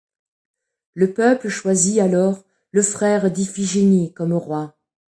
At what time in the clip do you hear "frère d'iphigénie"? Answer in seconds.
2.81-4.11